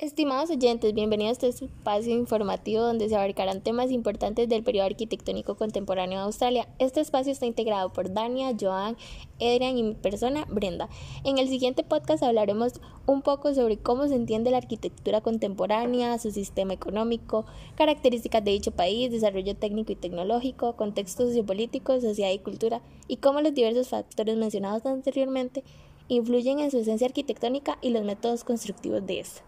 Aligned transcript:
Estimados 0.00 0.48
oyentes, 0.50 0.94
bienvenidos 0.94 1.42
a 1.42 1.48
este 1.48 1.64
espacio 1.64 2.14
informativo 2.14 2.82
donde 2.82 3.08
se 3.08 3.16
abarcarán 3.16 3.62
temas 3.62 3.90
importantes 3.90 4.48
del 4.48 4.62
periodo 4.62 4.86
arquitectónico 4.86 5.56
contemporáneo 5.56 6.20
de 6.20 6.24
Australia. 6.26 6.68
Este 6.78 7.00
espacio 7.00 7.32
está 7.32 7.46
integrado 7.46 7.92
por 7.92 8.12
Dania, 8.12 8.54
Joan, 8.58 8.96
Adrian 9.40 9.76
y 9.76 9.82
mi 9.82 9.94
persona, 9.94 10.46
Brenda. 10.48 10.88
En 11.24 11.38
el 11.38 11.48
siguiente 11.48 11.82
podcast 11.82 12.22
hablaremos 12.22 12.74
un 13.06 13.22
poco 13.22 13.52
sobre 13.54 13.76
cómo 13.78 14.06
se 14.06 14.14
entiende 14.14 14.52
la 14.52 14.58
arquitectura 14.58 15.20
contemporánea, 15.20 16.16
su 16.20 16.30
sistema 16.30 16.74
económico, 16.74 17.44
características 17.74 18.44
de 18.44 18.52
dicho 18.52 18.70
país, 18.70 19.10
desarrollo 19.10 19.56
técnico 19.56 19.90
y 19.90 19.96
tecnológico, 19.96 20.76
contexto 20.76 21.26
sociopolítico, 21.26 22.00
sociedad 22.00 22.30
y 22.30 22.38
cultura, 22.38 22.82
y 23.08 23.16
cómo 23.16 23.40
los 23.40 23.52
diversos 23.52 23.88
factores 23.88 24.36
mencionados 24.36 24.86
anteriormente 24.86 25.64
influyen 26.06 26.60
en 26.60 26.70
su 26.70 26.78
esencia 26.78 27.08
arquitectónica 27.08 27.78
y 27.82 27.90
los 27.90 28.04
métodos 28.04 28.44
constructivos 28.44 29.04
de 29.04 29.18
esta. 29.18 29.47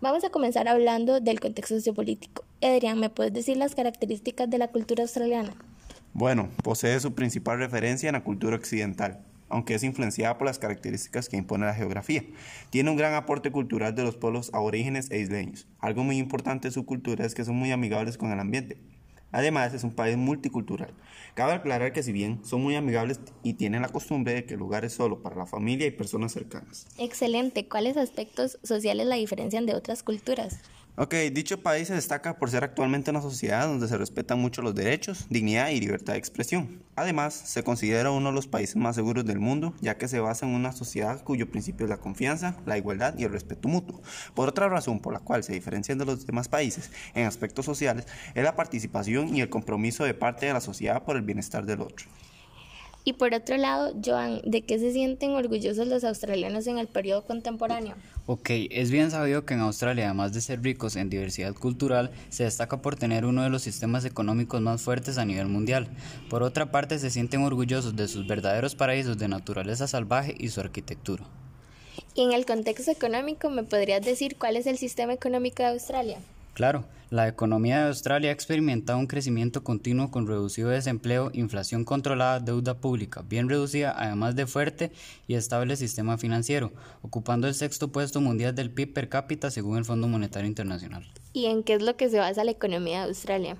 Vamos 0.00 0.22
a 0.22 0.30
comenzar 0.30 0.68
hablando 0.68 1.18
del 1.18 1.40
contexto 1.40 1.74
sociopolítico. 1.74 2.44
Adrián, 2.62 3.00
¿me 3.00 3.10
puedes 3.10 3.32
decir 3.32 3.56
las 3.56 3.74
características 3.74 4.48
de 4.48 4.56
la 4.56 4.68
cultura 4.68 5.02
australiana? 5.02 5.52
Bueno, 6.14 6.50
posee 6.62 7.00
su 7.00 7.14
principal 7.14 7.58
referencia 7.58 8.08
en 8.08 8.12
la 8.12 8.22
cultura 8.22 8.54
occidental, 8.54 9.24
aunque 9.48 9.74
es 9.74 9.82
influenciada 9.82 10.38
por 10.38 10.46
las 10.46 10.60
características 10.60 11.28
que 11.28 11.36
impone 11.36 11.66
la 11.66 11.74
geografía. 11.74 12.22
Tiene 12.70 12.90
un 12.90 12.96
gran 12.96 13.14
aporte 13.14 13.50
cultural 13.50 13.96
de 13.96 14.04
los 14.04 14.16
pueblos 14.16 14.50
aborígenes 14.52 15.10
e 15.10 15.18
isleños. 15.18 15.66
Algo 15.80 16.04
muy 16.04 16.18
importante 16.18 16.68
de 16.68 16.72
su 16.72 16.86
cultura 16.86 17.26
es 17.26 17.34
que 17.34 17.44
son 17.44 17.56
muy 17.56 17.72
amigables 17.72 18.16
con 18.16 18.30
el 18.30 18.38
ambiente. 18.38 18.78
Además, 19.30 19.74
es 19.74 19.84
un 19.84 19.92
país 19.92 20.16
multicultural. 20.16 20.94
Cabe 21.34 21.52
aclarar 21.52 21.92
que 21.92 22.02
si 22.02 22.12
bien 22.12 22.44
son 22.44 22.62
muy 22.62 22.74
amigables 22.76 23.20
y 23.42 23.54
tienen 23.54 23.82
la 23.82 23.88
costumbre 23.88 24.32
de 24.32 24.44
que 24.44 24.54
el 24.54 24.60
lugar 24.60 24.84
es 24.84 24.94
solo 24.94 25.22
para 25.22 25.36
la 25.36 25.46
familia 25.46 25.86
y 25.86 25.90
personas 25.90 26.32
cercanas. 26.32 26.86
Excelente. 26.98 27.68
¿Cuáles 27.68 27.96
aspectos 27.96 28.58
sociales 28.62 29.06
la 29.06 29.16
diferencian 29.16 29.66
de 29.66 29.74
otras 29.74 30.02
culturas? 30.02 30.60
Ok, 31.00 31.14
dicho 31.30 31.62
país 31.62 31.86
se 31.86 31.94
destaca 31.94 32.38
por 32.38 32.50
ser 32.50 32.64
actualmente 32.64 33.12
una 33.12 33.22
sociedad 33.22 33.68
donde 33.68 33.86
se 33.86 33.96
respetan 33.96 34.40
mucho 34.40 34.62
los 34.62 34.74
derechos, 34.74 35.26
dignidad 35.30 35.68
y 35.68 35.78
libertad 35.78 36.14
de 36.14 36.18
expresión. 36.18 36.82
Además, 36.96 37.34
se 37.34 37.62
considera 37.62 38.10
uno 38.10 38.30
de 38.30 38.34
los 38.34 38.48
países 38.48 38.74
más 38.74 38.96
seguros 38.96 39.24
del 39.24 39.38
mundo, 39.38 39.74
ya 39.80 39.96
que 39.96 40.08
se 40.08 40.18
basa 40.18 40.44
en 40.44 40.56
una 40.56 40.72
sociedad 40.72 41.22
cuyo 41.22 41.52
principio 41.52 41.86
es 41.86 41.90
la 41.90 41.98
confianza, 41.98 42.56
la 42.66 42.78
igualdad 42.78 43.14
y 43.16 43.22
el 43.22 43.30
respeto 43.30 43.68
mutuo. 43.68 44.02
Por 44.34 44.48
otra 44.48 44.68
razón 44.68 44.98
por 44.98 45.12
la 45.12 45.20
cual 45.20 45.44
se 45.44 45.52
diferencian 45.52 45.98
de 45.98 46.04
los 46.04 46.26
demás 46.26 46.48
países 46.48 46.90
en 47.14 47.26
aspectos 47.26 47.64
sociales 47.64 48.04
es 48.34 48.42
la 48.42 48.56
participación 48.56 49.36
y 49.36 49.40
el 49.40 49.50
compromiso 49.50 50.02
de 50.02 50.14
parte 50.14 50.46
de 50.46 50.52
la 50.52 50.60
sociedad 50.60 51.04
por 51.04 51.14
el 51.14 51.22
bienestar 51.22 51.64
del 51.64 51.80
otro. 51.80 52.08
Y 53.08 53.14
por 53.14 53.32
otro 53.32 53.56
lado, 53.56 53.94
Joan, 54.04 54.42
¿de 54.44 54.60
qué 54.60 54.78
se 54.78 54.92
sienten 54.92 55.30
orgullosos 55.30 55.88
los 55.88 56.04
australianos 56.04 56.66
en 56.66 56.76
el 56.76 56.88
periodo 56.88 57.24
contemporáneo? 57.24 57.94
Ok, 58.26 58.50
es 58.68 58.90
bien 58.90 59.10
sabido 59.10 59.46
que 59.46 59.54
en 59.54 59.60
Australia, 59.60 60.04
además 60.04 60.34
de 60.34 60.42
ser 60.42 60.60
ricos 60.60 60.94
en 60.94 61.08
diversidad 61.08 61.54
cultural, 61.54 62.10
se 62.28 62.44
destaca 62.44 62.82
por 62.82 62.96
tener 62.96 63.24
uno 63.24 63.42
de 63.42 63.48
los 63.48 63.62
sistemas 63.62 64.04
económicos 64.04 64.60
más 64.60 64.82
fuertes 64.82 65.16
a 65.16 65.24
nivel 65.24 65.46
mundial. 65.46 65.88
Por 66.28 66.42
otra 66.42 66.70
parte, 66.70 66.98
se 66.98 67.08
sienten 67.08 67.40
orgullosos 67.40 67.96
de 67.96 68.08
sus 68.08 68.26
verdaderos 68.26 68.74
paraísos 68.74 69.16
de 69.16 69.28
naturaleza 69.28 69.88
salvaje 69.88 70.34
y 70.38 70.48
su 70.48 70.60
arquitectura. 70.60 71.24
Y 72.14 72.24
en 72.24 72.32
el 72.32 72.44
contexto 72.44 72.90
económico, 72.90 73.48
¿me 73.48 73.62
podrías 73.62 74.04
decir 74.04 74.36
cuál 74.36 74.58
es 74.58 74.66
el 74.66 74.76
sistema 74.76 75.14
económico 75.14 75.62
de 75.62 75.70
Australia? 75.70 76.18
Claro, 76.58 76.86
la 77.10 77.28
economía 77.28 77.78
de 77.82 77.86
Australia 77.86 78.30
ha 78.30 78.32
experimentado 78.32 78.98
un 78.98 79.06
crecimiento 79.06 79.62
continuo 79.62 80.10
con 80.10 80.26
reducido 80.26 80.70
desempleo, 80.70 81.30
inflación 81.32 81.84
controlada, 81.84 82.40
deuda 82.40 82.74
pública 82.74 83.22
bien 83.22 83.48
reducida, 83.48 83.94
además 83.96 84.34
de 84.34 84.48
fuerte 84.48 84.90
y 85.28 85.34
estable 85.34 85.76
sistema 85.76 86.18
financiero, 86.18 86.72
ocupando 87.00 87.46
el 87.46 87.54
sexto 87.54 87.92
puesto 87.92 88.20
mundial 88.20 88.56
del 88.56 88.72
PIB 88.72 88.92
per 88.92 89.08
cápita 89.08 89.52
según 89.52 89.78
el 89.78 89.84
Fondo 89.84 90.08
Monetario 90.08 90.48
Internacional. 90.48 91.06
¿Y 91.32 91.46
en 91.46 91.62
qué 91.62 91.74
es 91.74 91.82
lo 91.82 91.96
que 91.96 92.10
se 92.10 92.18
basa 92.18 92.42
la 92.42 92.50
economía 92.50 93.02
de 93.02 93.10
Australia? 93.10 93.56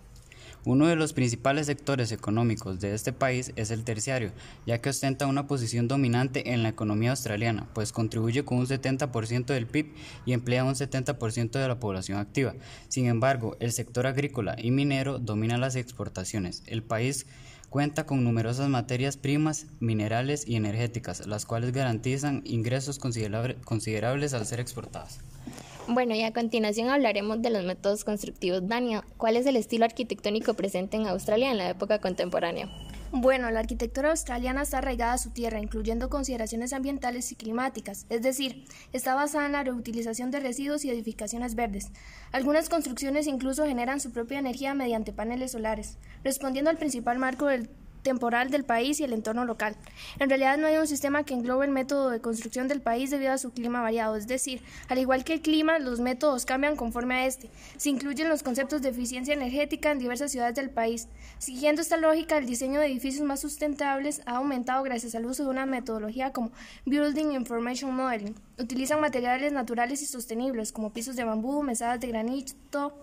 Uno 0.65 0.87
de 0.87 0.97
los 0.97 1.13
principales 1.13 1.67
sectores 1.67 2.13
económicos 2.13 2.81
de 2.81 2.95
este 2.95 3.13
país 3.13 3.53
es 3.57 3.71
el 3.71 3.85
terciario, 3.85 4.33
ya 4.67 4.81
que 4.81 4.91
ostenta 4.91 5.27
una 5.27 5.47
posición 5.47 5.89
dominante 5.89 6.53
en 6.53 6.63
la 6.63 6.69
economía 6.69 7.11
australiana, 7.11 7.69
pues 7.75 7.93
contribuye 7.93 8.45
con 8.45 8.59
un 8.59 8.67
70% 8.67 9.47
del 9.47 9.67
PIB 9.67 9.95
y 10.27 10.33
emplea 10.33 10.65
un 10.65 10.75
70% 10.75 11.51
de 11.53 11.69
la 11.69 11.81
población 11.81 12.19
activa. 12.19 12.55
Sin 12.89 13.07
embargo, 13.07 13.57
el 13.61 13.73
sector 13.73 14.07
agrícola 14.07 14.57
y 14.59 14.71
minero 14.71 15.19
domina 15.19 15.59
las 15.59 15.77
exportaciones. 15.77 16.63
El 16.67 16.83
país 16.83 17.27
cuenta 17.71 18.07
con 18.07 18.25
numerosas 18.25 18.69
materias 18.69 19.17
primas, 19.17 19.67
minerales 19.79 20.47
y 20.47 20.57
energéticas, 20.57 21.27
las 21.27 21.47
cuales 21.47 21.73
garantizan 21.73 22.43
ingresos 22.45 22.99
considerables 22.99 24.35
al 24.35 24.47
ser 24.47 24.61
exportadas. 24.61 25.21
Bueno, 25.91 26.15
y 26.15 26.23
a 26.23 26.35
continuación 26.35 26.91
hablaremos 26.91 27.41
de 27.41 27.49
los 27.49 27.65
métodos 27.65 28.05
constructivos. 28.05 28.69
Dania, 28.69 29.03
¿cuál 29.17 29.39
es 29.39 29.47
el 29.47 29.57
estilo 29.57 29.87
arquitectónico 29.87 30.53
presente 30.53 30.99
en 30.99 31.07
Australia 31.07 31.51
en 31.51 31.57
la 31.57 31.71
época 31.71 31.99
contemporánea? 31.99 32.69
Bueno, 33.11 33.51
la 33.51 33.61
arquitectura 33.61 34.11
australiana 34.11 34.61
está 34.61 34.79
arraigada 34.79 35.15
a 35.15 35.19
su 35.19 35.31
tierra, 35.31 35.61
incluyendo 35.61 36.11
consideraciones 36.11 36.75
ambientales 36.75 37.33
y 37.33 37.37
climáticas, 37.37 38.05
es 38.11 38.21
decir, 38.21 38.67
está 38.93 39.15
basada 39.15 39.47
en 39.47 39.53
la 39.53 39.65
reutilización 39.65 40.31
de 40.31 40.41
residuos 40.41 40.85
y 40.85 40.91
edificaciones 40.91 41.55
verdes. 41.55 41.91
Algunas 42.33 42.69
construcciones 42.69 43.27
incluso 43.27 43.65
generan 43.65 43.99
su 43.99 44.13
propia 44.13 44.41
energía 44.41 44.75
mediante 44.75 45.15
paneles 45.15 45.53
solares, 45.53 45.97
respondiendo 46.23 46.69
al 46.69 46.77
principal 46.77 47.19
marco 47.19 47.47
del 47.47 47.71
temporal 48.09 48.51
del 48.51 48.65
país 48.65 49.01
y 49.01 49.05
el 49.05 49.13
entorno 49.13 49.45
local. 49.45 49.77
En 50.19 50.31
realidad 50.31 50.57
no 50.57 50.67
hay 50.67 50.79
un 50.79 50.87
sistema 50.87 51.25
que 51.25 51.35
englobe 51.35 51.67
el 51.67 51.73
método 51.73 52.09
de 52.09 52.23
construcción 52.23 52.67
del 52.67 52.81
país 52.81 53.11
debido 53.11 53.33
a 53.33 53.39
su 53.39 53.51
clima 53.51 53.83
variado, 53.83 54.17
es 54.17 54.27
decir, 54.27 54.63
al 54.89 54.99
igual 54.99 55.25
que 55.25 55.35
el 55.35 55.43
clima, 55.43 55.79
los 55.79 56.01
métodos 56.01 56.47
cambian 56.47 56.75
conforme 56.75 57.15
a 57.17 57.27
este. 57.27 57.51
Se 57.77 57.91
incluyen 57.91 58.31
los 58.31 58.43
conceptos 58.43 58.81
de 58.81 58.89
eficiencia 58.89 59.35
energética 59.35 59.93
en 59.93 59.99
diversas 59.99 60.33
ciudades 60.33 60.55
del 60.55 60.71
país. 60.71 61.09
Siguiendo 61.39 61.83
esta 61.83 61.99
lógica, 61.99 62.39
el 62.39 62.47
diseño 62.47 62.81
de 62.81 62.87
edificios 62.87 63.27
más 63.27 63.41
sustentables 63.41 64.23
ha 64.25 64.37
aumentado 64.37 64.83
gracias 64.83 65.15
al 65.15 65.27
uso 65.27 65.45
de 65.45 65.51
una 65.51 65.67
metodología 65.67 66.33
como 66.33 66.51
Building 66.87 67.33
Information 67.33 67.95
Modeling. 67.95 68.35
Utilizan 68.59 69.03
materiales 69.03 69.53
naturales 69.53 70.01
y 70.01 70.07
sostenibles 70.07 70.73
como 70.73 70.95
pisos 70.95 71.15
de 71.15 71.25
bambú, 71.25 71.63
mesadas 71.63 72.01
de 72.01 72.07
granito, 72.07 72.95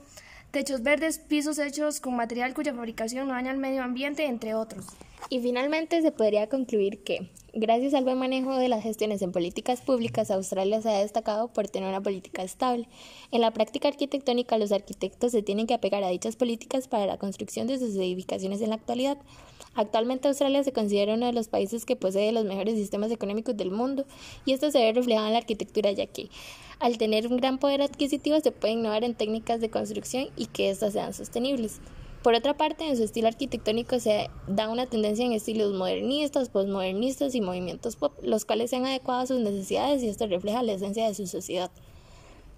techos 0.55 0.83
verdes, 0.83 1.19
pisos 1.19 1.59
hechos 1.59 1.99
con 1.99 2.15
material 2.15 2.53
cuya 2.53 2.73
fabricación 2.73 3.27
no 3.27 3.33
daña 3.33 3.51
al 3.51 3.57
medio 3.57 3.83
ambiente, 3.83 4.25
entre 4.25 4.55
otros. 4.55 4.85
Y 5.29 5.41
finalmente 5.41 6.01
se 6.01 6.13
podría 6.13 6.47
concluir 6.47 7.03
que, 7.03 7.29
gracias 7.53 7.93
al 7.93 8.05
buen 8.05 8.17
manejo 8.17 8.55
de 8.55 8.69
las 8.69 8.81
gestiones 8.81 9.21
en 9.21 9.33
políticas 9.33 9.81
públicas, 9.81 10.31
Australia 10.31 10.81
se 10.81 10.87
ha 10.87 10.99
destacado 10.99 11.49
por 11.49 11.67
tener 11.67 11.89
una 11.89 11.99
política 11.99 12.41
estable. 12.41 12.87
En 13.31 13.41
la 13.41 13.51
práctica 13.51 13.89
arquitectónica, 13.89 14.57
los 14.57 14.71
arquitectos 14.71 15.33
se 15.33 15.41
tienen 15.41 15.67
que 15.67 15.73
apegar 15.73 16.05
a 16.05 16.09
dichas 16.09 16.37
políticas 16.37 16.87
para 16.87 17.05
la 17.05 17.17
construcción 17.17 17.67
de 17.67 17.77
sus 17.77 17.93
edificaciones 17.93 18.61
en 18.61 18.69
la 18.69 18.75
actualidad. 18.75 19.17
Actualmente 19.75 20.29
Australia 20.29 20.63
se 20.63 20.71
considera 20.71 21.15
uno 21.15 21.25
de 21.25 21.33
los 21.33 21.49
países 21.49 21.85
que 21.85 21.97
posee 21.97 22.31
los 22.31 22.45
mejores 22.45 22.75
sistemas 22.75 23.11
económicos 23.11 23.57
del 23.57 23.71
mundo 23.71 24.05
y 24.45 24.53
esto 24.53 24.71
se 24.71 24.79
ve 24.79 24.93
reflejado 24.93 25.27
en 25.27 25.33
la 25.33 25.39
arquitectura 25.39 25.91
ya 25.91 26.05
que 26.07 26.29
al 26.79 26.97
tener 26.97 27.27
un 27.27 27.37
gran 27.37 27.57
poder 27.57 27.81
adquisitivo 27.81 28.39
se 28.39 28.51
puede 28.51 28.73
innovar 28.73 29.03
en 29.03 29.15
técnicas 29.15 29.59
de 29.59 29.69
construcción 29.69 30.29
y 30.37 30.45
que 30.45 30.69
éstas 30.69 30.93
sean 30.93 31.13
sostenibles. 31.13 31.81
Por 32.23 32.33
otra 32.33 32.57
parte, 32.57 32.87
en 32.87 32.97
su 32.97 33.03
estilo 33.03 33.27
arquitectónico 33.27 33.99
se 33.99 34.29
da 34.47 34.67
una 34.67 34.87
tendencia 34.87 35.25
en 35.25 35.33
estilos 35.33 35.73
modernistas, 35.73 36.49
postmodernistas 36.49 37.35
y 37.35 37.41
movimientos 37.41 37.97
pop, 37.97 38.17
los 38.23 38.45
cuales 38.45 38.71
se 38.71 38.77
han 38.77 38.85
adecuado 38.85 39.21
a 39.21 39.27
sus 39.27 39.41
necesidades 39.41 40.01
y 40.01 40.07
esto 40.07 40.25
refleja 40.25 40.63
la 40.63 40.73
esencia 40.73 41.05
de 41.05 41.13
su 41.13 41.27
sociedad. 41.27 41.69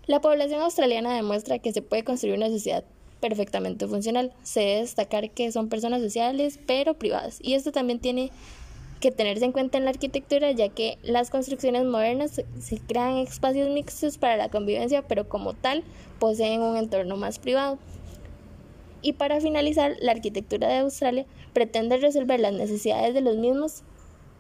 La 0.06 0.22
población 0.22 0.62
australiana 0.62 1.14
demuestra 1.14 1.60
que 1.60 1.74
se 1.74 1.82
puede 1.82 2.06
construir 2.06 2.38
una 2.38 2.48
sociedad 2.48 2.86
perfectamente 3.20 3.88
funcional. 3.88 4.34
Se 4.44 4.62
debe 4.62 4.82
destacar 4.82 5.32
que 5.32 5.52
son 5.52 5.70
personas 5.70 6.02
sociales 6.02 6.60
pero 6.66 6.94
privadas 6.96 7.40
y 7.42 7.54
esto 7.54 7.72
también 7.72 8.00
tiene 8.00 8.32
que 9.00 9.12
tenerse 9.12 9.46
en 9.46 9.52
cuenta 9.52 9.78
en 9.78 9.86
la 9.86 9.92
arquitectura, 9.92 10.52
ya 10.52 10.70
que 10.70 10.98
las 11.04 11.30
construcciones 11.30 11.86
modernas 11.86 12.42
se 12.60 12.78
crean 12.80 13.18
espacios 13.18 13.70
mixtos 13.70 14.18
para 14.18 14.38
la 14.38 14.50
convivencia, 14.50 15.08
pero 15.08 15.30
como 15.30 15.54
tal 15.54 15.84
poseen 16.20 16.62
un 16.62 16.78
entorno 16.78 17.16
más 17.16 17.38
privado. 17.38 17.78
Y 19.02 19.14
para 19.14 19.40
finalizar, 19.40 19.96
la 20.02 20.14
arquitectura 20.14 20.68
de 20.68 20.80
Australia 20.80 21.26
pretende 21.54 21.98
resolver 21.98 22.40
las 22.40 22.54
necesidades 22.54 23.14
de 23.14 23.22
los 23.22 23.38
mismos 23.38 23.84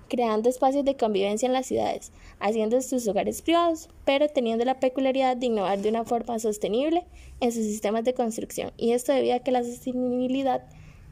creando 0.07 0.49
espacios 0.49 0.85
de 0.85 0.97
convivencia 0.97 1.47
en 1.47 1.53
las 1.53 1.67
ciudades, 1.67 2.11
haciendo 2.39 2.81
sus 2.81 3.07
hogares 3.07 3.41
privados, 3.41 3.89
pero 4.05 4.27
teniendo 4.29 4.65
la 4.65 4.79
peculiaridad 4.79 5.37
de 5.37 5.47
innovar 5.47 5.79
de 5.79 5.89
una 5.89 6.05
forma 6.05 6.39
sostenible 6.39 7.05
en 7.39 7.51
sus 7.51 7.63
sistemas 7.63 8.03
de 8.03 8.13
construcción. 8.13 8.71
Y 8.77 8.91
esto 8.91 9.13
debido 9.13 9.35
a 9.35 9.39
que 9.39 9.51
la 9.51 9.63
sostenibilidad 9.63 10.63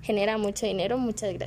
genera 0.01 0.37
mucho 0.37 0.65
dinero. 0.65 0.97
Muchas 0.97 1.33
gracias. 1.33 1.43